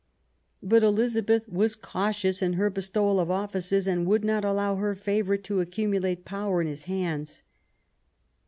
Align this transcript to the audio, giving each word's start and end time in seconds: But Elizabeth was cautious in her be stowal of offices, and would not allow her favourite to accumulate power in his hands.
But 0.63 0.81
Elizabeth 0.81 1.47
was 1.47 1.75
cautious 1.75 2.41
in 2.41 2.53
her 2.53 2.71
be 2.71 2.81
stowal 2.81 3.19
of 3.19 3.29
offices, 3.29 3.85
and 3.85 4.07
would 4.07 4.23
not 4.25 4.43
allow 4.43 4.77
her 4.77 4.95
favourite 4.95 5.43
to 5.43 5.61
accumulate 5.61 6.25
power 6.25 6.59
in 6.59 6.65
his 6.65 6.85
hands. 6.85 7.43